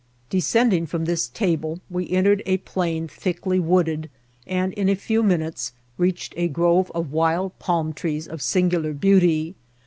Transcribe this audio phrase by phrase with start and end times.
[0.31, 4.09] Descending from this table, we entered a plain thick ly wooded,
[4.47, 9.53] and in a few minutes reached a grove of wild pabn trees of singular beauty.